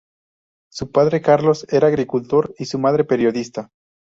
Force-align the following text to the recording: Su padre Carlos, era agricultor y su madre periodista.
Su 0.71 0.91
padre 0.91 1.21
Carlos, 1.21 1.67
era 1.69 1.85
agricultor 1.87 2.55
y 2.57 2.65
su 2.65 2.79
madre 2.79 3.03
periodista. 3.03 3.69